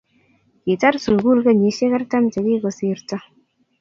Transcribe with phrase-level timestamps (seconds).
[0.63, 3.17] Kitar sukul kenyisiek artam che kiko sirto